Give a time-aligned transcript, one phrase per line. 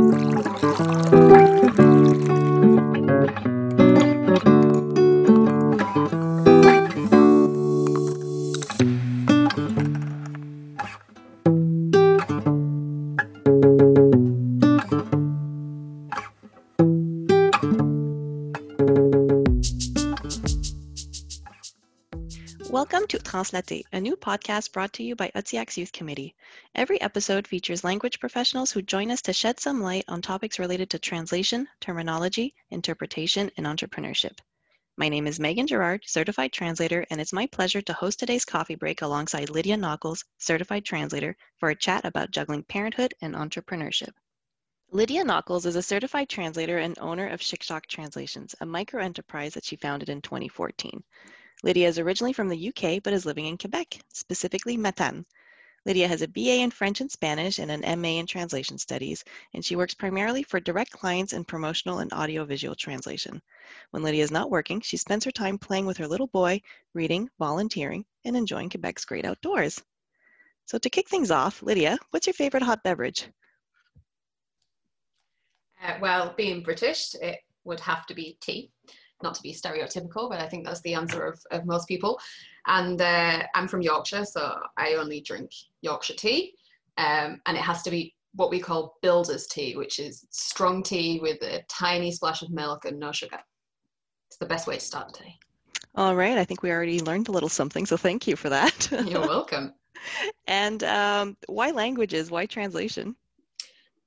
[0.00, 0.39] Welcome
[23.40, 26.34] a new podcast brought to you by OTTIAQ's Youth Committee.
[26.74, 30.90] Every episode features language professionals who join us to shed some light on topics related
[30.90, 34.38] to translation, terminology, interpretation, and entrepreneurship.
[34.98, 38.74] My name is Megan Gerard, certified translator, and it's my pleasure to host today's coffee
[38.74, 44.12] break alongside Lydia Nockels, certified translator, for a chat about juggling parenthood and entrepreneurship.
[44.90, 49.64] Lydia Nockels is a certified translator and owner of Chic-Choc Translations, a micro enterprise that
[49.64, 51.02] she founded in 2014.
[51.62, 55.24] Lydia is originally from the UK but is living in Quebec, specifically Matane.
[55.84, 59.24] Lydia has a BA in French and Spanish and an MA in Translation Studies,
[59.54, 63.40] and she works primarily for direct clients in promotional and audiovisual translation.
[63.90, 66.60] When Lydia is not working, she spends her time playing with her little boy,
[66.94, 69.82] reading, volunteering, and enjoying Quebec's great outdoors.
[70.66, 73.28] So to kick things off, Lydia, what's your favorite hot beverage?
[75.82, 78.70] Uh, well, being British, it would have to be tea
[79.22, 82.18] not to be stereotypical, but I think that's the answer of, of most people.
[82.66, 85.50] And uh, I'm from Yorkshire, so I only drink
[85.82, 86.54] Yorkshire tea.
[86.98, 91.18] Um, and it has to be what we call builder's tea, which is strong tea
[91.20, 93.38] with a tiny splash of milk and no sugar.
[94.28, 95.38] It's the best way to start the day.
[95.96, 96.38] All right.
[96.38, 98.88] I think we already learned a little something, so thank you for that.
[99.06, 99.74] You're welcome.
[100.46, 102.30] and um, why languages?
[102.30, 103.16] Why translation?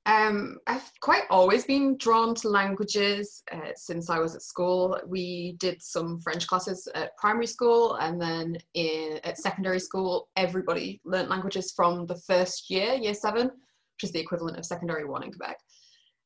[0.06, 5.00] Um, I've quite always been drawn to languages uh, since I was at school.
[5.06, 11.00] We did some French classes at primary school, and then in at secondary school, everybody
[11.04, 15.22] learnt languages from the first year, year seven, which is the equivalent of secondary one
[15.22, 15.56] in Quebec.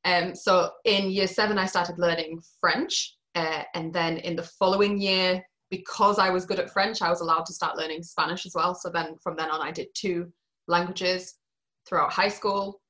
[0.03, 4.99] Um, so in year seven, I started learning French, uh, and then in the following
[4.99, 8.55] year, because I was good at French, I was allowed to start learning Spanish as
[8.55, 8.75] well.
[8.75, 10.33] So then from then on, I did two
[10.67, 11.35] languages
[11.87, 12.81] throughout high school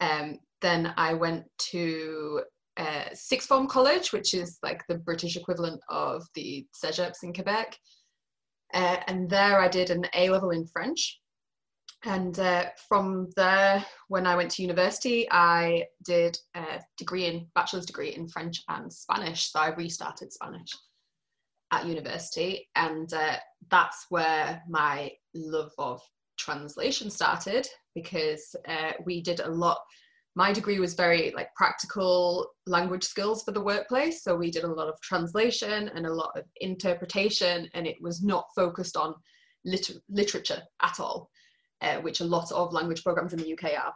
[0.00, 2.42] um, then I went to
[2.76, 7.76] uh, sixth form college, which is like the British equivalent of the Cégeps in Quebec.
[8.72, 11.20] Uh, and there I did an A level in French.
[12.04, 17.84] And uh, from there, when I went to university, I did a degree in bachelor's
[17.84, 19.50] degree in French and Spanish.
[19.50, 20.70] So I restarted Spanish
[21.72, 23.36] at university, and uh,
[23.70, 26.00] that's where my love of
[26.38, 29.78] translation started because uh, we did a lot
[30.36, 34.72] my degree was very like practical language skills for the workplace so we did a
[34.72, 39.14] lot of translation and a lot of interpretation and it was not focused on
[39.64, 41.28] liter- literature at all
[41.82, 43.92] uh, which a lot of language programs in the uk are.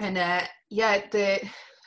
[0.00, 1.40] And uh, yeah the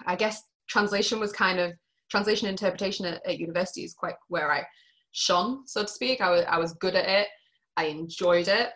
[0.06, 1.74] i guess translation was kind of
[2.12, 4.64] translation interpretation at, at university is quite where i
[5.16, 6.22] shone so to speak.
[6.22, 7.28] I was, I was good at it.
[7.78, 8.70] I enjoyed it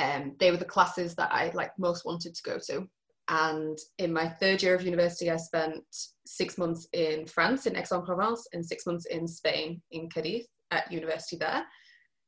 [0.00, 2.88] um, they were the classes that I like most wanted to go to.
[3.28, 5.84] And in my third year of university, I spent
[6.26, 11.36] six months in France, in Aix-en-Provence, and six months in Spain, in Cadiz, at university
[11.36, 11.64] there.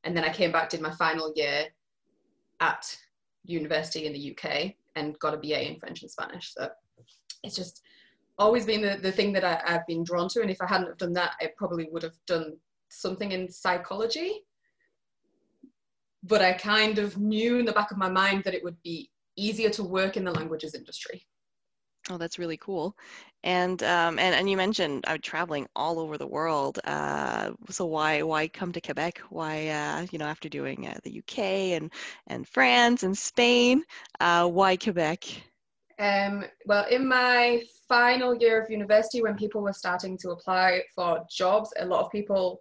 [0.05, 1.65] And then I came back, did my final year
[2.61, 2.97] at
[3.45, 6.53] university in the UK, and got a BA in French and Spanish.
[6.55, 6.69] So
[7.43, 7.83] it's just
[8.39, 10.43] always been the, the thing that I, I've been drawn to.
[10.43, 12.57] And if I hadn't have done that, I probably would have done
[12.91, 14.43] something in psychology
[16.23, 19.11] but I kind of knew in the back of my mind that it would be
[19.37, 21.27] easier to work in the languages industry.
[22.11, 22.97] Oh, that's really cool.
[23.45, 26.81] And um, and and you mentioned uh, traveling all over the world.
[26.85, 29.21] Uh, so why why come to Quebec?
[29.31, 31.39] Why uh, you know after doing uh, the UK
[31.77, 31.93] and
[32.27, 33.85] and France and Spain,
[34.21, 35.25] uh, why Quebec?
[35.99, 41.25] Um, well, in my final year of university, when people were starting to apply for
[41.31, 42.61] jobs, a lot of people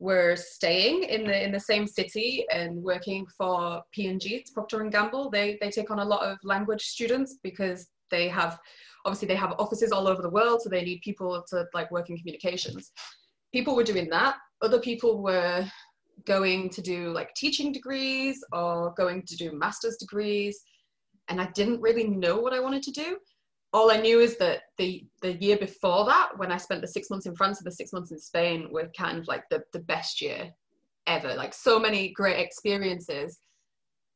[0.00, 4.90] were staying in the in the same city and working for P&G, it's Procter and
[4.90, 5.30] Gamble.
[5.30, 8.58] They they take on a lot of language students because they have
[9.04, 12.08] obviously they have offices all over the world, so they need people to like work
[12.10, 12.90] in communications.
[13.52, 14.36] People were doing that.
[14.62, 15.66] Other people were
[16.26, 20.58] going to do like teaching degrees or going to do master's degrees,
[21.28, 23.18] and I didn't really know what I wanted to do
[23.72, 27.10] all I knew is that the the year before that, when I spent the six
[27.10, 29.80] months in France and the six months in Spain, were kind of like the the
[29.80, 30.50] best year
[31.06, 31.34] ever.
[31.34, 33.38] Like so many great experiences,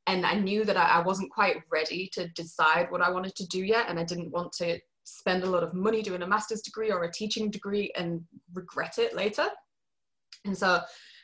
[0.06, 3.46] and I knew that I, I wasn't quite ready to decide what I wanted to
[3.46, 6.62] do yet, and I didn't want to spend a lot of money doing a master's
[6.62, 8.22] degree or a teaching degree and
[8.54, 9.46] regret it later.
[10.46, 10.80] And so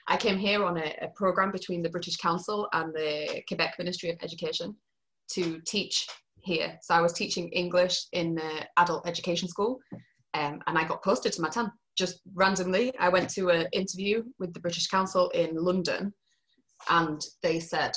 [0.06, 4.10] I came here on a, a program between the British Council and the Quebec Ministry
[4.10, 4.76] of Education
[5.32, 6.06] to teach
[6.42, 6.78] here.
[6.82, 9.80] So I was teaching English in the adult education school,
[10.34, 12.96] um, and I got posted to Matane just randomly.
[12.98, 16.12] I went to an interview with the British Council in London,
[16.88, 17.92] and they said,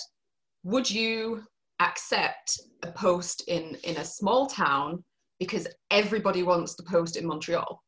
[0.64, 1.44] "Would you
[1.80, 5.04] accept a post in in a small town
[5.40, 7.82] because everybody wants the post in Montreal?"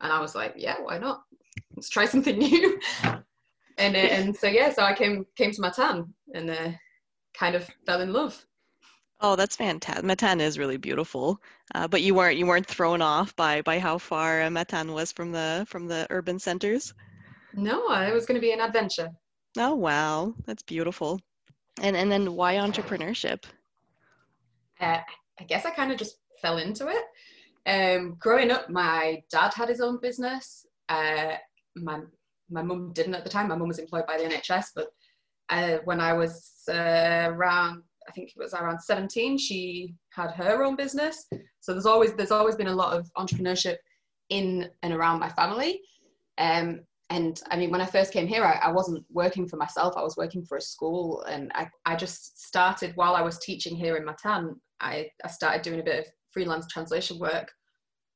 [0.00, 1.22] And I was like, "Yeah, why not?
[1.74, 2.78] Let's try something new."
[3.78, 6.72] and and so yeah, so I came came to Matane and uh,
[7.34, 8.44] kind of fell in love.
[9.20, 10.04] Oh, that's fantastic.
[10.04, 11.40] Matane is really beautiful,
[11.74, 15.10] uh, but you weren't you weren't thrown off by by how far uh, Matane was
[15.10, 16.92] from the from the urban centers.
[17.54, 19.10] No, it was going to be an adventure.
[19.56, 21.20] Oh wow, that's beautiful.
[21.80, 23.44] And and then why entrepreneurship?
[24.80, 24.98] Uh,
[25.40, 27.04] I guess I kind of just fell into it.
[27.66, 30.66] Um, growing up, my dad had his own business.
[30.90, 31.36] Uh,
[31.74, 32.00] my
[32.50, 33.48] my mum didn't at the time.
[33.48, 34.88] My mum was employed by the NHS, but
[35.48, 40.64] uh, when I was uh, around, I think it was around 17, she had her
[40.64, 41.26] own business.
[41.60, 43.76] So there's always there's always been a lot of entrepreneurship
[44.30, 45.80] in and around my family.
[46.38, 46.80] Um,
[47.10, 49.94] and I mean, when I first came here, I, I, wasn't working for myself.
[49.96, 53.76] I was working for a school, and I, I just started while I was teaching
[53.76, 54.56] here in Matane.
[54.80, 57.52] I, I started doing a bit of freelance translation work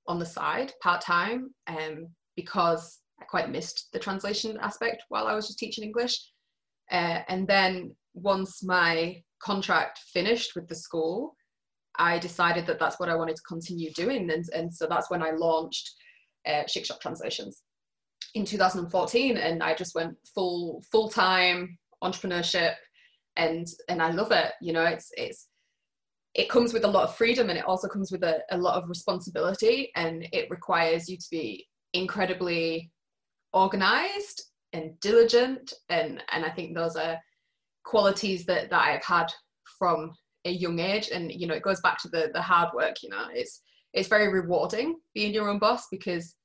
[0.08, 5.34] on the side, part time, um, because I quite missed the translation aspect while I
[5.34, 6.20] was just teaching English.
[6.90, 11.36] Uh, and then once my contract finished with the school,
[11.98, 14.30] I decided that that's what I wanted to continue doing.
[14.30, 15.90] And, and so that's when I launched
[16.46, 16.62] uh,
[17.00, 17.62] Translations
[18.34, 19.36] in 2014.
[19.36, 22.74] And I just went full, full-time entrepreneurship
[23.36, 24.52] and, and I love it.
[24.60, 25.48] You know, it's, it's,
[26.34, 28.80] it comes with a lot of freedom and it also comes with a, a lot
[28.80, 32.90] of responsibility and it requires you to be incredibly
[33.52, 37.18] organized and diligent and and i think those are
[37.84, 39.26] qualities that that i've had
[39.78, 40.12] from
[40.44, 41.10] a young age.
[41.12, 43.62] And you know it goes back to the the hard work you know it's
[43.92, 46.36] it's very rewarding being your own boss because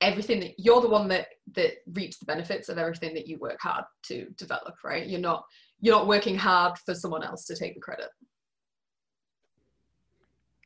[0.00, 3.58] everything that you're the one that that reaps the benefits of everything that you work
[3.60, 5.06] hard to develop right?
[5.06, 5.44] You're not
[5.80, 8.08] you're not working hard for someone else to take the credit.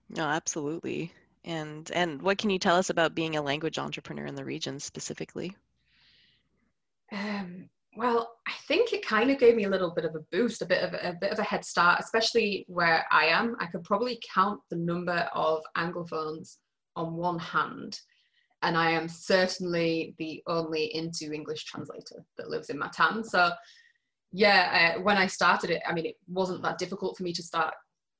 [0.08, 1.12] No absolutely.
[1.44, 4.80] And and what can you tell us about being a language entrepreneur in the region
[4.80, 5.54] specifically?
[7.12, 10.62] Um, well, I think it kind of gave me a little bit of a boost,
[10.62, 13.56] a bit of a, a bit of a head start, especially where I am.
[13.58, 16.56] I could probably count the number of anglophones
[16.94, 17.98] on one hand,
[18.62, 23.24] and I am certainly the only into English translator that lives in Matane.
[23.24, 23.50] So,
[24.32, 27.42] yeah, uh, when I started it, I mean, it wasn't that difficult for me to
[27.42, 27.74] start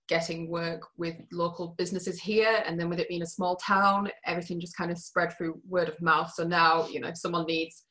[0.08, 4.60] getting work with local businesses here and then with it being a small town everything
[4.60, 7.85] just kind of spread through word of mouth so now you know if someone needs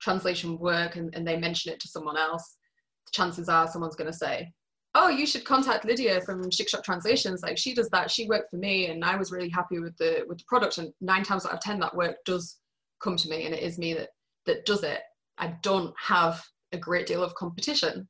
[0.00, 2.56] translation work and, and they mention it to someone else,
[3.12, 4.52] chances are someone's going to say,
[4.94, 7.42] oh, you should contact Lydia from Chic-Choc Translations.
[7.42, 8.10] Like she does that.
[8.10, 10.78] She worked for me and I was really happy with the, with the product.
[10.78, 12.58] And nine times out of 10, that work does
[13.02, 14.10] come to me and it is me that,
[14.46, 15.00] that does it.
[15.38, 16.42] I don't have
[16.72, 18.08] a great deal of competition.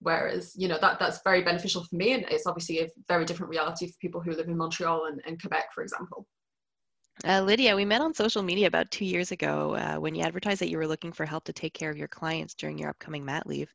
[0.00, 2.12] Whereas, you know, that, that's very beneficial for me.
[2.12, 5.40] And it's obviously a very different reality for people who live in Montreal and, and
[5.40, 6.26] Quebec, for example.
[7.24, 10.60] Uh, Lydia, we met on social media about two years ago uh, when you advertised
[10.60, 13.24] that you were looking for help to take care of your clients during your upcoming
[13.24, 13.72] mat leave.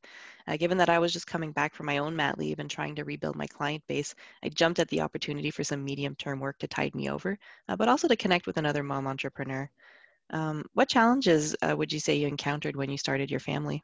[0.47, 2.95] Uh, given that I was just coming back from my own mat leave and trying
[2.95, 6.57] to rebuild my client base, I jumped at the opportunity for some medium term work
[6.59, 7.37] to tide me over,
[7.69, 9.69] uh, but also to connect with another mom entrepreneur.
[10.31, 13.81] Um, what challenges uh, would you say you encountered when you started your family?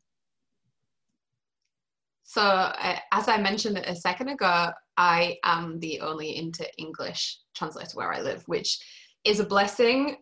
[2.23, 7.91] So, uh, as I mentioned a second ago, I am the only inter English translator
[7.93, 8.79] where I live, which
[9.25, 10.17] is a blessing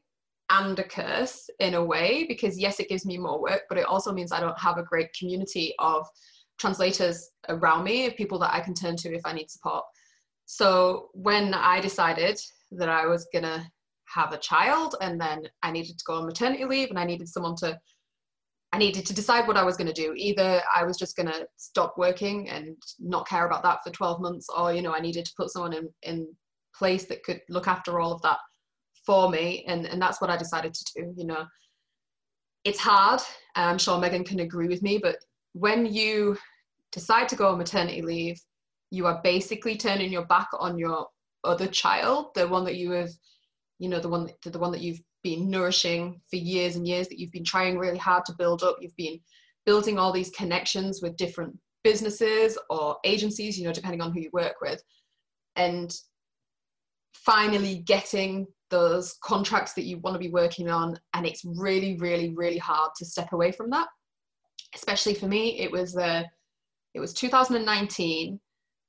[0.50, 3.86] and a curse in a way because yes it gives me more work but it
[3.86, 6.06] also means i don't have a great community of
[6.62, 9.84] translators around me of people that i can turn to if i need support.
[10.46, 12.40] So when i decided
[12.72, 13.66] that i was going to
[14.06, 17.28] have a child and then i needed to go on maternity leave and i needed
[17.28, 17.80] someone to
[18.74, 20.14] i needed to decide what i was going to do.
[20.16, 24.22] Either i was just going to stop working and not care about that for 12
[24.22, 26.28] months or you know i needed to put someone in in
[26.76, 28.38] place that could look after all of that
[29.06, 31.46] for me and and that's what i decided to do you know.
[32.64, 33.22] It's hard
[33.56, 35.18] i'm sure megan can agree with me but
[35.54, 36.38] when you
[36.92, 38.40] decide to go on maternity leave
[38.92, 41.08] you are basically turning your back on your
[41.44, 43.10] other child the one that you have
[43.80, 47.20] you know the one the one that you've been nourishing for years and years that
[47.20, 48.78] you've been trying really hard to build up.
[48.80, 49.20] You've been
[49.66, 54.30] building all these connections with different businesses or agencies you know depending on who you
[54.34, 54.82] work with
[55.56, 55.96] and
[57.14, 62.34] finally getting those contracts that you want to be working on and it's really really
[62.36, 63.88] really hard to step away from that
[64.74, 66.24] especially for me it was uh,
[66.96, 68.40] it was 2019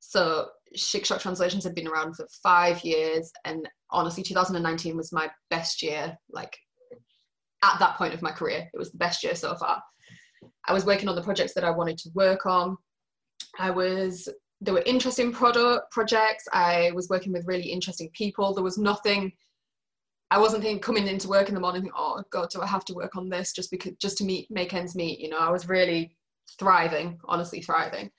[0.01, 5.83] so Chic-Choc translations had been around for five years, and honestly, 2019 was my best
[5.83, 6.17] year.
[6.31, 6.57] Like
[7.63, 9.83] at that point of my career, it was the best year so far.
[10.67, 12.77] I was working on the projects that I wanted to work on.
[13.59, 14.29] I was
[14.61, 16.45] there were interesting product projects.
[16.53, 18.55] I was working with really interesting people.
[18.55, 19.33] There was nothing.
[20.33, 21.83] I wasn't thinking coming into work in the morning.
[21.83, 24.51] Thinking, oh God, do I have to work on this just because just to meet
[24.51, 25.21] make ends meet?
[25.21, 26.17] You know, I was really
[26.59, 28.11] thriving, honestly thriving.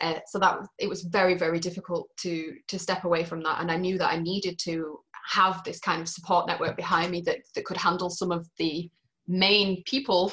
[0.00, 3.70] Uh, so that it was very very difficult to to step away from that, and
[3.70, 7.40] I knew that I needed to have this kind of support network behind me that
[7.54, 8.90] that could handle some of the
[9.28, 10.32] main people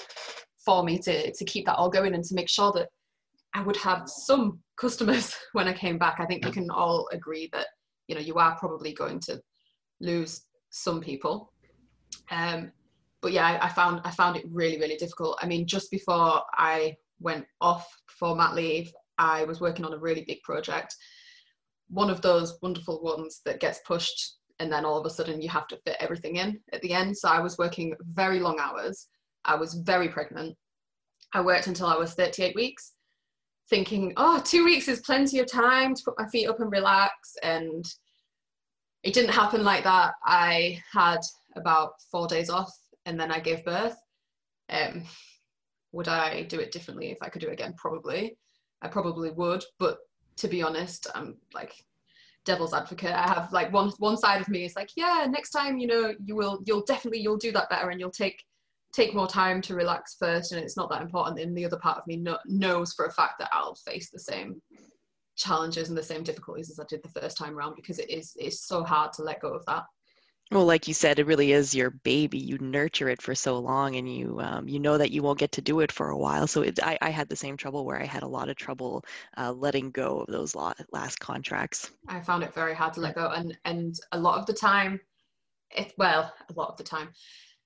[0.64, 2.88] for me to to keep that all going and to make sure that
[3.54, 6.22] I would have some customers when I came back.
[6.22, 7.68] I think we can all agree that
[8.08, 9.42] you know you are probably going to
[10.00, 11.52] lose some people.
[12.32, 12.72] Um,
[13.22, 15.38] but yeah, I, I found I found it really really difficult.
[15.42, 20.00] I mean, just before I went off for mat leave, I was working on a
[20.00, 20.96] really big project.
[21.90, 25.50] One of those wonderful ones that gets pushed and then all of a sudden you
[25.50, 27.18] have to fit everything in at the end.
[27.18, 29.08] So I was working very long hours.
[29.46, 30.56] I was very pregnant.
[31.34, 32.94] I worked until I was 38 weeks,
[33.70, 37.36] thinking, oh, two weeks is plenty of time to put my feet up and relax.
[37.42, 37.86] And
[39.04, 40.14] it didn't happen like that.
[40.24, 41.20] I had
[41.56, 42.72] about four days off
[43.06, 43.96] and then I gave birth.
[44.70, 45.04] Um,
[45.92, 47.74] would I do it differently if I could do it again?
[47.78, 48.38] Probably.
[48.82, 49.98] I probably would, but
[50.38, 51.74] to be honest, I'm like
[52.46, 53.12] devil's advocate.
[53.12, 56.14] I have like one one side of me is like, yeah, next time, you know,
[56.24, 58.44] you will you'll definitely you'll do that better and you'll take
[58.94, 61.40] take more time to relax first and it's not that important.
[61.40, 64.20] And the other part of me no, knows for a fact that I'll face the
[64.20, 64.62] same
[65.40, 68.34] challenges and the same difficulties as I did the first time around because it is
[68.38, 69.86] it's so hard to let go of that.
[70.52, 72.40] Well, like you said, it really is your baby.
[72.40, 75.52] You nurture it for so long, and you um, you know that you won't get
[75.54, 76.48] to do it for a while.
[76.48, 79.06] So it, I, I had the same trouble where I had a lot of trouble
[79.38, 81.92] uh, letting go of those last contracts.
[82.08, 85.00] I found it very hard to let go, and and a lot of the time,
[85.70, 87.10] it well, a lot of the time,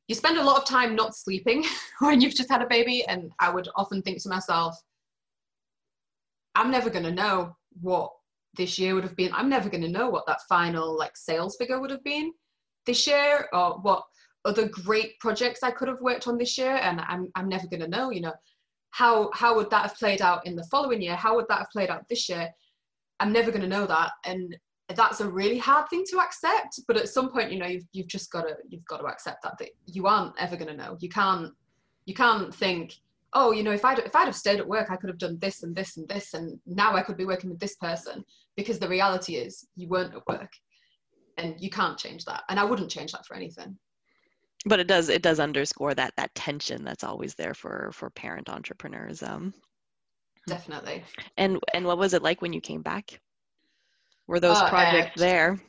[0.09, 1.63] you spend a lot of time not sleeping
[1.99, 4.77] when you've just had a baby, and I would often think to myself,
[6.53, 8.11] I'm never going to know what
[8.55, 9.33] this year would have been.
[9.33, 12.31] I'm never going to know what that final like sales figure would have been
[12.85, 14.03] this year or what
[14.45, 17.79] other great projects I could have worked on this year and I'm, I'm never going
[17.79, 18.33] to know, you know,
[18.91, 21.15] how, how would that have played out in the following year?
[21.15, 22.49] How would that have played out this year?
[23.19, 24.11] I'm never going to know that.
[24.25, 24.55] And
[24.95, 26.79] that's a really hard thing to accept.
[26.87, 29.41] But at some point, you know, you've, you've just got to, you've got to accept
[29.43, 30.97] that, that you aren't ever going to know.
[30.99, 31.51] You can't,
[32.05, 32.93] you can't think,
[33.33, 35.37] oh, you know, if I'd, if I'd have stayed at work, I could have done
[35.39, 36.33] this and this and this.
[36.33, 38.23] And now I could be working with this person
[38.55, 40.51] because the reality is you weren't at work
[41.37, 42.43] and you can't change that.
[42.49, 43.77] And i wouldn't change that for anything.
[44.65, 48.49] But it does it does underscore that that tension that's always there for for parent
[48.49, 49.53] entrepreneurs um
[50.47, 51.03] definitely.
[51.37, 53.19] And and what was it like when you came back?
[54.27, 55.59] Were those uh, projects uh, there?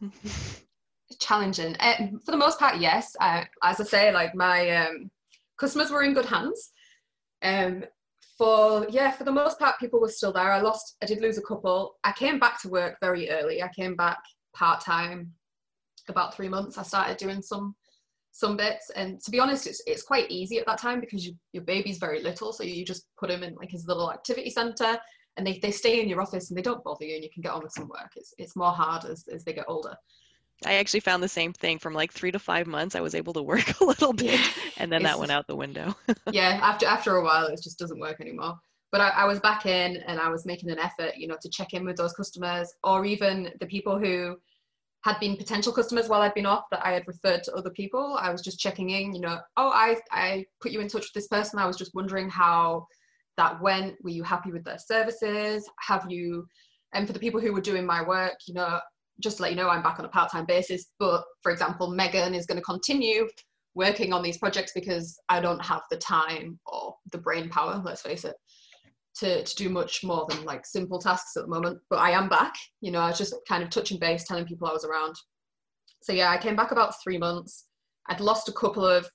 [1.20, 1.76] Challenging.
[1.80, 3.16] Uh, for the most part yes.
[3.20, 5.10] Uh, as i say like my um,
[5.58, 6.70] customers were in good hands
[7.44, 7.84] um
[8.36, 11.38] for yeah for the most part people were still there i lost i did lose
[11.38, 14.18] a couple i came back to work very early i came back
[14.54, 15.32] part-time
[16.08, 17.74] about three months, I started doing some
[18.32, 18.90] some bits.
[18.96, 21.98] And to be honest, it's it's quite easy at that time because you, your baby's
[21.98, 24.98] very little, so you just put him in like his little activity center,
[25.36, 27.42] and they, they stay in your office and they don't bother you, and you can
[27.42, 28.12] get on with some work.
[28.16, 29.94] It's it's more hard as as they get older.
[30.64, 32.94] I actually found the same thing from like three to five months.
[32.94, 34.40] I was able to work a little bit,
[34.76, 35.94] and then that went out the window.
[36.30, 38.58] yeah, after after a while, it just doesn't work anymore.
[38.92, 41.48] But I, I was back in, and I was making an effort, you know, to
[41.48, 44.36] check in with those customers, or even the people who
[45.04, 48.16] had been potential customers while I'd been off that I had referred to other people.
[48.18, 51.12] I was just checking in, you know, oh, I, I put you in touch with
[51.12, 51.58] this person.
[51.58, 52.86] I was just wondering how
[53.36, 53.96] that went.
[54.02, 55.68] Were you happy with their services?
[55.86, 56.46] Have you,
[56.94, 58.80] and for the people who were doing my work, you know,
[59.20, 60.86] just to let you know, I'm back on a part time basis.
[60.98, 63.28] But for example, Megan is going to continue
[63.74, 68.02] working on these projects because I don't have the time or the brain power, let's
[68.02, 68.34] face it,
[69.16, 71.78] to, to do much more than like simple tasks at the moment.
[71.90, 74.68] But I am back, you know, I was just kind of touching base, telling people
[74.68, 75.16] I was around.
[76.02, 77.66] So yeah, I came back about three months.
[78.08, 79.08] I'd lost a couple of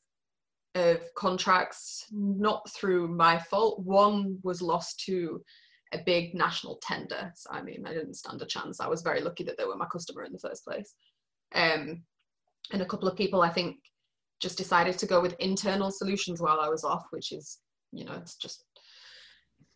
[0.75, 3.79] of contracts, not through my fault.
[3.84, 5.41] One was lost to
[5.93, 7.31] a big national tender.
[7.36, 8.79] So I mean, I didn't stand a chance.
[8.79, 10.93] I was very lucky that they were my customer in the first place.
[11.55, 12.03] Um,
[12.72, 13.77] and a couple of people, I think,
[14.39, 17.60] just decided to go with internal solutions while I was off, which is,
[17.91, 18.63] you know, it's just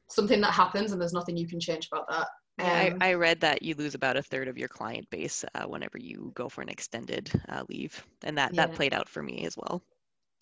[0.09, 2.27] something that happens and there's nothing you can change about that.
[2.59, 5.63] Um, I, I, read that you lose about a third of your client base uh,
[5.63, 8.67] whenever you go for an extended uh, leave, and that yeah.
[8.67, 9.81] that played out for me as well.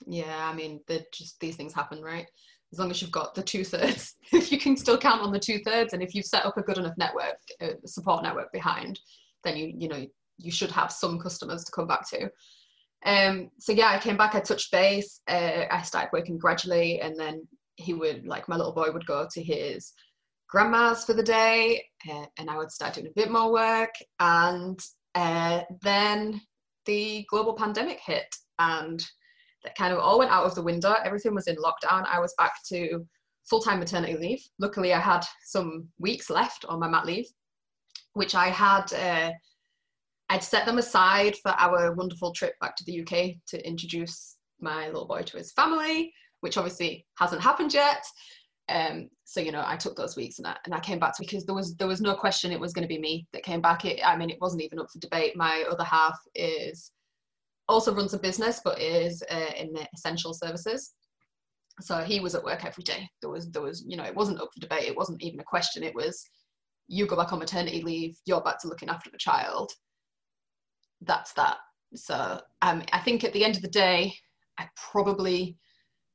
[0.06, 0.82] Yeah, I mean,
[1.14, 2.28] just these things happen, right?
[2.72, 5.40] As long as you've got the two thirds, if you can still count on the
[5.40, 9.00] two thirds, and if you've set up a good enough network, a support network behind,
[9.44, 10.06] then you you know
[10.38, 12.30] you should have some customers to come back to.
[13.06, 17.16] Um, so yeah, I came back, I touched base, uh, I started working gradually, and
[17.18, 19.94] then he would like my little boy would go to his
[20.50, 24.80] grandma's for the day, uh, and I would start doing a bit more work, and
[25.16, 26.42] uh, then
[26.86, 28.28] the global pandemic hit,
[28.60, 29.04] and
[29.64, 30.96] that kind of all went out of the window.
[31.04, 32.06] Everything was in lockdown.
[32.08, 33.06] I was back to
[33.50, 34.44] full time maternity leave.
[34.60, 37.28] Luckily, I had some weeks left on my mat leave,
[38.14, 38.92] which I had.
[38.94, 39.32] Uh,
[40.30, 44.88] I'd set them aside for our wonderful trip back to the UK to introduce my
[44.88, 48.06] little boy to his family, which obviously hasn't happened yet.
[48.70, 51.24] Um, so you know, I took those weeks and I, and I came back to
[51.24, 53.62] because there was there was no question it was going to be me that came
[53.62, 53.86] back.
[53.86, 55.36] It, I mean, it wasn't even up for debate.
[55.36, 56.92] My other half is
[57.72, 60.94] also runs a business, but is uh, in the essential services.
[61.80, 63.10] So he was at work every day.
[63.22, 64.88] There was there was you know it wasn't up for debate.
[64.88, 65.84] It wasn't even a question.
[65.84, 66.24] It was
[66.88, 68.18] you go back on maternity leave.
[68.26, 69.72] You're back to looking after the child.
[71.02, 71.58] That's that.
[71.96, 74.14] So um, I think at the end of the day,
[74.60, 75.58] I probably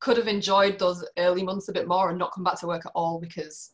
[0.01, 2.85] could have enjoyed those early months a bit more and not come back to work
[2.85, 3.73] at all because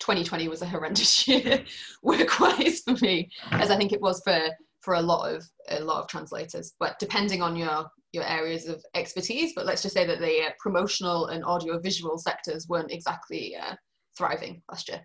[0.00, 1.62] 2020 was a horrendous year
[2.02, 4.40] work-wise for me, as I think it was for
[4.80, 6.72] for a lot of a lot of translators.
[6.78, 10.50] But depending on your your areas of expertise, but let's just say that the uh,
[10.58, 13.74] promotional and audio visual sectors weren't exactly uh,
[14.16, 15.00] thriving last year.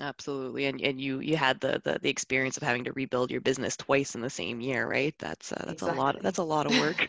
[0.00, 3.40] Absolutely, and and you you had the, the the experience of having to rebuild your
[3.40, 5.14] business twice in the same year, right?
[5.18, 5.98] That's uh, that's exactly.
[5.98, 6.16] a lot.
[6.16, 7.08] of, That's a lot of work.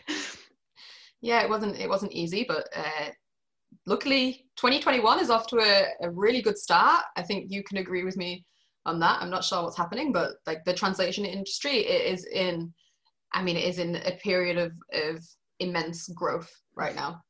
[1.20, 3.10] yeah, it wasn't it wasn't easy, but uh,
[3.86, 7.04] luckily 2021 is off to a, a really good start.
[7.16, 8.44] I think you can agree with me
[8.86, 9.20] on that.
[9.20, 12.72] I'm not sure what's happening, but like the translation industry, it is in,
[13.32, 15.24] I mean, it is in a period of of
[15.58, 17.20] immense growth right now.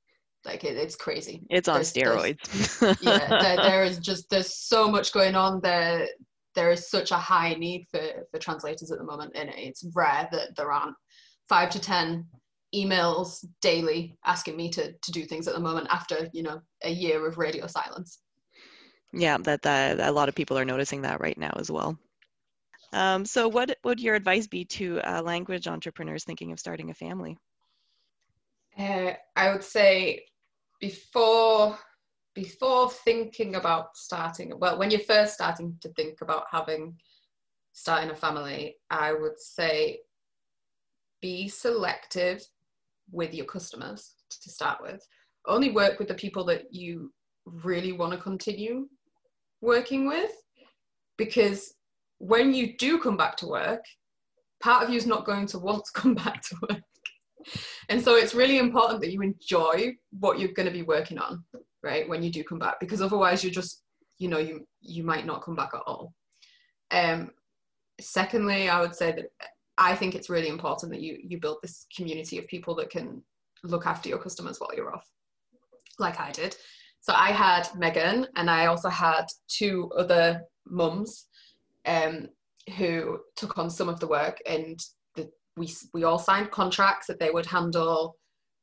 [0.45, 1.43] Like it, it's crazy.
[1.51, 2.79] It's on there's, steroids.
[2.79, 6.09] There's, yeah, there, there is just there's so much going on there.
[6.55, 10.29] There is such a high need for for translators at the moment, and it's rare
[10.33, 10.97] that there aren't
[11.49, 12.27] five to ten
[12.75, 16.91] emails daily asking me to to do things at the moment after you know a
[16.91, 18.21] year of radio silence
[19.13, 21.99] yeah that, that a lot of people are noticing that right now as well
[22.93, 26.95] um, so what would your advice be to uh, language entrepreneurs thinking of starting a
[26.95, 27.37] family
[28.79, 30.25] uh, i would say
[30.81, 31.79] before
[32.35, 36.95] before thinking about starting well when you're first starting to think about having
[37.73, 39.99] starting a family i would say
[41.21, 42.43] be selective
[43.11, 45.07] with your customers to start with.
[45.47, 47.13] Only work with the people that you
[47.45, 48.89] really want to continue
[49.61, 50.31] working with
[51.17, 51.75] because
[52.19, 53.85] when you do come back to work,
[54.63, 56.83] part of you is not going to want to come back to work.
[57.89, 61.45] And so it's really important that you enjoy what you're going to be working on,
[61.83, 62.09] right?
[62.09, 63.83] When you do come back, because otherwise you're just,
[64.19, 66.13] you know, you you might not come back at all.
[66.91, 67.31] Um,
[68.01, 69.27] secondly, I would say that
[69.79, 73.23] I think it's really important that you you build this community of people that can
[73.65, 75.09] look after your customers while you're off,
[75.99, 76.57] like I did.
[77.01, 81.27] So I had Megan, and I also had two other mums
[81.87, 82.29] um,
[82.77, 84.79] who took on some of the work, and
[85.15, 88.17] the, we we all signed contracts that they would handle.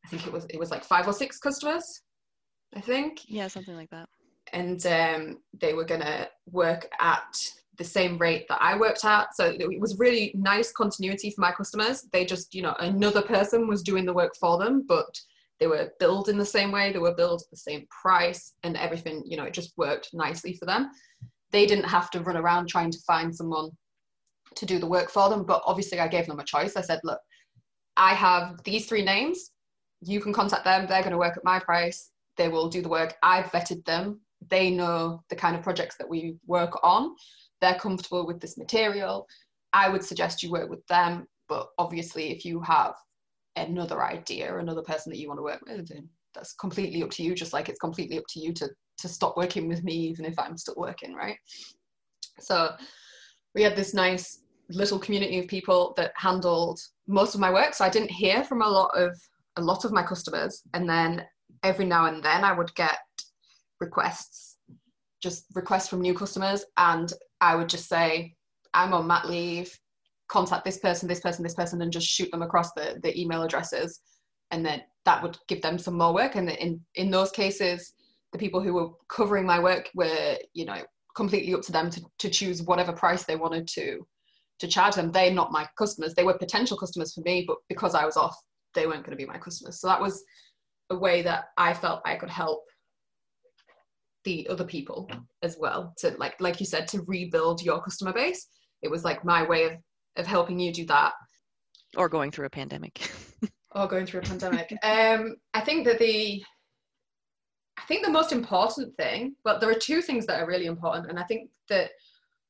[0.06, 2.04] I think it was it was like five or six customers.
[2.76, 3.22] I think.
[3.28, 4.08] Yeah, something like that.
[4.54, 7.36] And um, they were gonna work at
[7.78, 9.36] the same rate that I worked at.
[9.36, 12.08] So it was really nice continuity for my customers.
[12.12, 15.20] They just, you know, another person was doing the work for them, but
[15.60, 18.78] they were billed in the same way, they were billed at the same price, and
[18.78, 20.90] everything, you know, it just worked nicely for them.
[21.52, 23.70] They didn't have to run around trying to find someone
[24.56, 26.76] to do the work for them, but obviously I gave them a choice.
[26.76, 27.20] I said, look,
[27.96, 29.52] I have these three names.
[30.02, 30.86] You can contact them.
[30.88, 32.12] They're going to work at my price.
[32.38, 33.16] They will do the work.
[33.24, 34.22] I've vetted them.
[34.50, 37.16] They know the kind of projects that we work on
[37.62, 39.28] they're comfortable with this material,
[39.74, 41.28] I would suggest you work with them.
[41.50, 42.94] But obviously, if you have
[43.58, 47.24] another idea another person that you want to work with, then that's completely up to
[47.24, 47.36] you.
[47.36, 50.38] Just like it's completely up to you to to stop working with me, even if
[50.40, 51.38] I'm still working, right?
[52.40, 52.72] So
[53.54, 57.74] we had this nice little community of people that handled most of my work.
[57.74, 59.18] So I didn't hear from a lot of
[59.58, 61.26] a lot of my customers, and then
[61.64, 63.00] every now and then I would get
[63.80, 64.58] requests,
[65.22, 68.36] just requests from new customers, and I would just say,
[68.74, 69.76] I'm on mat leave,
[70.30, 73.44] contact this person, this person, this person, and just shoot them across the, the email
[73.44, 74.02] addresses.
[74.52, 76.36] And then that would give them some more work.
[76.36, 77.94] And in, in those cases,
[78.32, 80.82] the people who were covering my work were, you know,
[81.16, 84.06] completely up to them to, to choose whatever price they wanted to
[84.60, 85.12] to charge them.
[85.12, 86.16] They're not my customers.
[86.16, 88.36] They were potential customers for me, but because I was off,
[88.74, 89.80] they weren't going to be my customers.
[89.80, 90.24] So that was
[90.90, 92.64] a way that I felt I could help
[94.24, 95.10] the other people
[95.42, 98.48] as well to like like you said to rebuild your customer base
[98.82, 99.72] it was like my way of
[100.18, 101.14] of helping you do that?
[101.96, 103.10] Or going through a pandemic.
[103.76, 104.74] Or going through a pandemic.
[104.82, 106.42] Um i think that the
[107.78, 111.10] i think the most important thing well there are two things that are really important
[111.10, 111.92] and i think that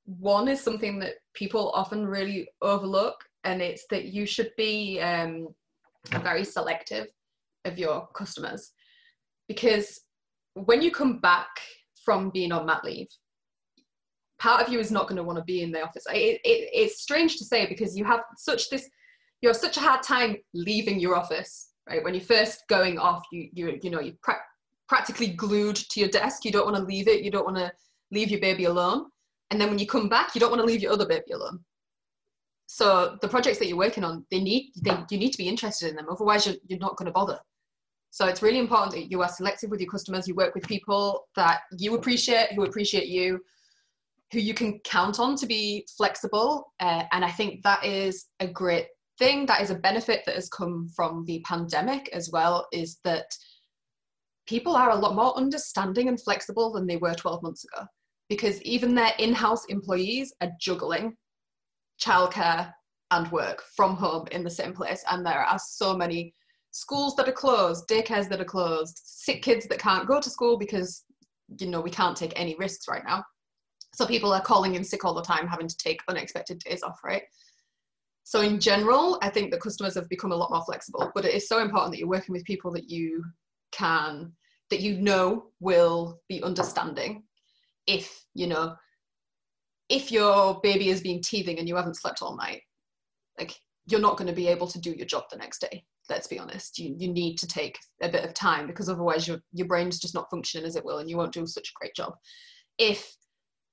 [0.05, 5.47] one is something that people often really overlook and it's that you should be um,
[6.21, 7.07] very selective
[7.65, 8.71] of your customers.
[9.47, 10.01] Because
[10.53, 11.49] when you come back
[12.03, 13.07] from being on mat leave
[14.39, 16.05] part of you is not going to want to be in the office.
[16.09, 18.89] It, it, it's strange to say because you have such this
[19.41, 22.03] you have such a hard time leaving your office right?
[22.03, 24.41] When you're first going off you you you know you're pra-
[24.87, 26.45] practically glued to your desk.
[26.45, 27.23] You don't want to leave it.
[27.23, 27.71] You don't want to
[28.11, 29.05] leave your baby alone.
[29.51, 31.59] And then when you come back you don't want to leave your other baby alone.
[32.67, 35.89] So the projects that you're working on they need they, you need to be interested
[35.89, 36.07] in them.
[36.09, 37.39] Otherwise you're, you're not going to bother.
[38.09, 40.27] So it's really important that you are selective with your customers.
[40.27, 43.39] You work with people that you appreciate who appreciate you
[44.31, 48.47] who you can count on to be flexible uh, and i think that is a
[48.47, 48.87] great
[49.19, 53.25] thing that is a benefit that has come from the pandemic as well is that
[54.47, 57.85] people are a lot more understanding and flexible than they were 12 months ago
[58.29, 61.15] because even their in-house employees are juggling
[62.01, 62.71] childcare
[63.11, 65.03] and work from home in the same place.
[65.09, 66.33] And there are so many
[66.71, 70.57] schools that are closed, daycares that are closed, sick kids that can't go to school
[70.57, 71.03] because
[71.59, 73.23] you know we can't take any risks right now.
[73.97, 76.99] So people are calling in sick all the time, having to take unexpected days off,
[77.03, 77.23] right?
[78.25, 81.33] So in general, I think that customers have become a lot more flexible, but it
[81.33, 83.25] is so important that you're working with people that you
[83.71, 84.31] can
[84.69, 87.23] that you know will be understanding
[87.87, 88.75] if you know
[89.89, 92.61] if your baby has been teething and you haven't slept all night,
[93.39, 93.55] like
[93.87, 95.83] you're not going to be able to do your job the next day.
[96.07, 96.77] Let's be honest.
[96.77, 100.13] You, you need to take a bit of time because otherwise your, your brain's just
[100.13, 102.13] not functioning as it will and you won't do such a great job.
[102.77, 103.17] If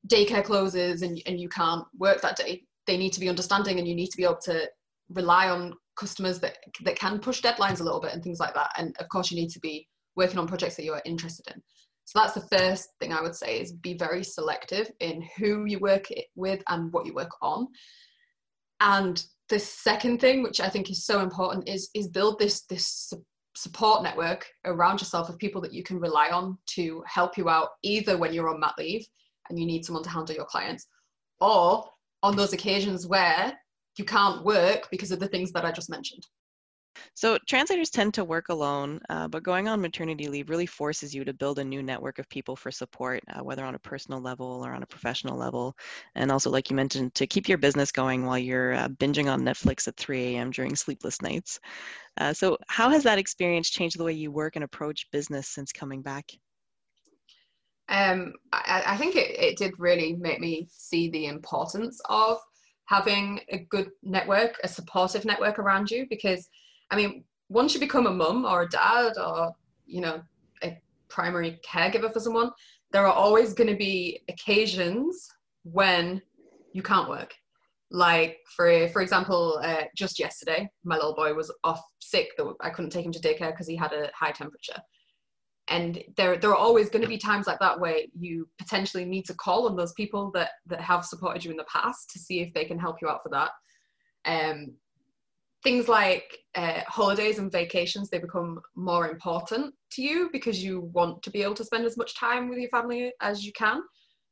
[0.09, 3.89] daycare closes and, and you can't work that day, they need to be understanding and
[3.89, 4.69] you need to be able to
[5.11, 8.71] rely on customers that, that can push deadlines a little bit and things like that.
[8.77, 11.63] And of course, you need to be working on projects that you are interested in.
[12.05, 15.79] So that's the first thing I would say is be very selective in who you
[15.79, 17.67] work with and what you work on.
[18.81, 23.13] And the second thing, which I think is so important, is is build this this
[23.57, 27.69] support network around yourself of people that you can rely on to help you out,
[27.83, 29.07] either when you're on mat leave
[29.49, 30.87] and you need someone to handle your clients,
[31.41, 31.89] or
[32.23, 33.59] on those occasions where
[33.99, 36.27] you can't work because of the things that I just mentioned.
[37.15, 41.25] So translators tend to work alone, uh, but going on maternity leave really forces you
[41.25, 44.65] to build a new network of people for support, uh, whether on a personal level
[44.65, 45.77] or on a professional level.
[46.15, 49.43] And also, like you mentioned, to keep your business going while you're uh, binging on
[49.43, 50.51] Netflix at 3 a.m.
[50.51, 51.59] during sleepless nights.
[52.17, 55.73] Uh, so how has that experience changed the way you work and approach business since
[55.73, 56.31] coming back?
[57.89, 62.39] Um, I, I think it, it did really make me see the importance of
[62.87, 66.49] having a good network, a supportive network around you, because
[66.91, 69.53] I mean, once you become a mum or a dad or,
[69.87, 70.23] you know,
[70.63, 72.51] a primary caregiver for someone,
[72.91, 75.29] there are always going to be occasions
[75.65, 76.23] when
[76.73, 77.35] you can't work.
[77.91, 82.29] Like for for example, uh, just yesterday, my little boy was off sick.
[82.61, 84.81] I couldn't take him to daycare because he had a high temperature.
[85.69, 89.25] And there there are always going to be times like that where you potentially need
[89.27, 92.41] to call on those people that that have supported you in the past to see
[92.41, 93.51] if they can help you out for that.
[94.27, 94.75] Um,
[95.63, 101.23] things like uh, holidays and vacations they become more important to you because you want
[101.23, 103.81] to be able to spend as much time with your family as you can.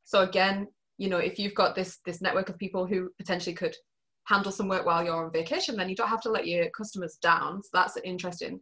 [0.04, 0.68] So again
[0.98, 3.74] you know if you've got this this network of people who potentially could
[4.26, 7.16] handle some work while you're on vacation then you don't have to let your customers
[7.22, 7.62] down.
[7.62, 8.60] So that's interesting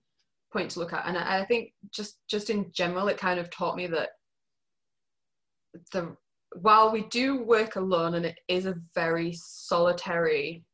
[0.52, 3.50] point to look at and i, I think just just in general it kind of
[3.50, 4.10] taught me that
[5.92, 6.16] the
[6.60, 10.64] while we do work alone and it is a very solitary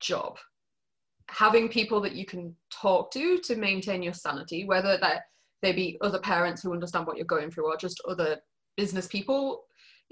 [0.00, 0.38] job
[1.30, 5.22] having people that you can talk to to maintain your sanity, whether that
[5.62, 8.38] they be other parents who understand what you're going through or just other
[8.76, 9.62] business people,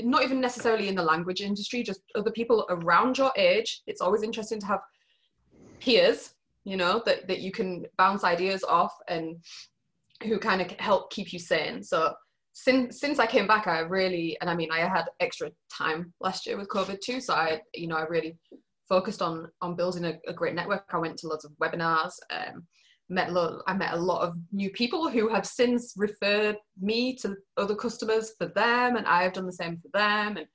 [0.01, 3.83] not even necessarily in the language industry, just other people around your age.
[3.87, 4.81] It's always interesting to have
[5.81, 6.35] peers,
[6.69, 9.37] you know, that, that you can bounce ideas off and
[10.23, 11.83] who kind of help keep you sane.
[11.83, 12.13] So
[12.53, 16.47] since since I came back, I really, and I mean, I had extra time last
[16.47, 17.21] year with COVID too.
[17.21, 18.37] So I, you know, I really
[18.87, 20.85] focused on on building a, a great network.
[20.91, 22.13] I went to lots of webinars.
[22.31, 22.67] Um,
[23.09, 27.35] met lo- I met a lot of new people who have since referred me to
[27.57, 30.37] other customers for them, and I have done the same for them.
[30.37, 30.47] And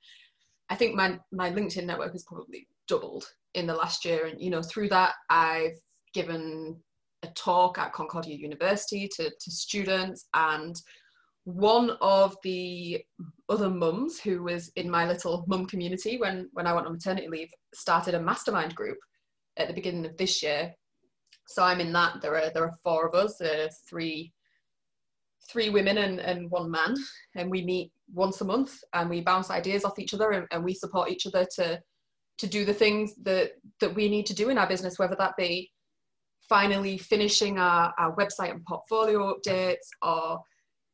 [0.68, 3.24] I think my my LinkedIn network has probably doubled
[3.54, 4.26] in the last year.
[4.26, 5.78] And you know, through that, I've
[6.14, 6.76] given
[7.22, 10.76] a talk at Concordia University to, to students and
[11.44, 13.04] one of the
[13.48, 17.28] other mums who was in my little mum community when, when I went on maternity
[17.28, 18.96] leave started a mastermind group
[19.58, 20.72] at the beginning of this year.
[21.46, 22.22] So I'm in that.
[22.22, 24.32] There are there are four of us, uh, three
[25.50, 26.94] three women and, and one man,
[27.36, 30.64] and we meet once a month and we bounce ideas off each other and, and
[30.64, 31.78] we support each other to
[32.38, 35.36] to do the things that that we need to do in our business, whether that
[35.36, 35.70] be
[36.48, 40.40] finally finishing our, our website and portfolio updates or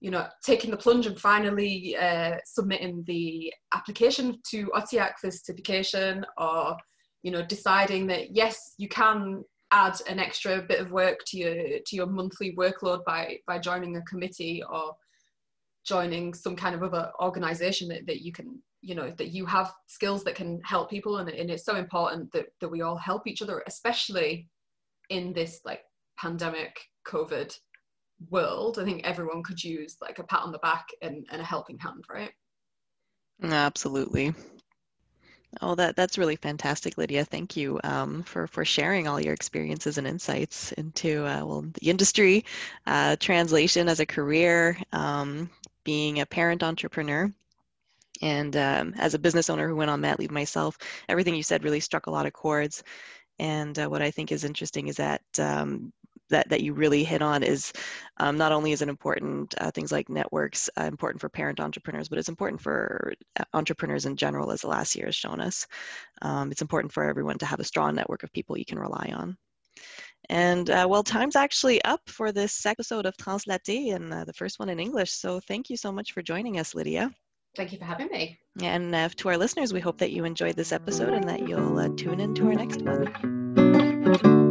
[0.00, 6.24] you know, taking the plunge and finally uh, submitting the application to OTTIAQ for certification
[6.38, 6.76] or,
[7.22, 11.54] you know, deciding that yes, you can add an extra bit of work to your
[11.86, 14.96] to your monthly workload by by joining a committee or
[15.84, 19.70] joining some kind of other organization that, that you can you know that you have
[19.86, 21.18] skills that can help people.
[21.18, 24.48] And, and it's so important that, that we all help each other especially
[25.11, 25.83] in this like
[26.18, 27.57] pandemic covid
[28.29, 31.44] world, I think everyone could use like a pat on the back and, and a
[31.44, 32.33] helping hand, right?
[33.42, 34.35] Absolutely.
[35.61, 37.25] Oh, that that's really fantastic, Lydia.
[37.25, 41.90] Thank you um, for for sharing all your experiences and insights into uh, well the
[41.90, 42.44] industry,
[42.87, 45.51] uh, translation as a career, um,
[45.83, 47.33] being a parent entrepreneur,
[48.23, 50.79] and um, as a business owner who went on mat leave myself.
[51.09, 52.85] Everything you said really struck a lot of chords.
[53.40, 55.92] And uh, what I think is interesting is that um,
[56.29, 57.72] that, that you really hit on is
[58.18, 62.09] um, not only is it important, uh, things like networks uh, important for parent entrepreneurs,
[62.09, 65.66] but it's important for uh, entrepreneurs in general, as the last year has shown us.
[66.20, 69.11] Um, it's important for everyone to have a strong network of people you can rely
[69.14, 69.37] on.
[70.29, 74.59] And uh, well, time's actually up for this episode of Translaté and uh, the first
[74.59, 75.12] one in English.
[75.12, 77.11] So thank you so much for joining us, Lydia.
[77.56, 78.38] Thank you for having me.
[78.62, 81.78] And uh, to our listeners, we hope that you enjoyed this episode and that you'll
[81.78, 84.49] uh, tune in to our next one.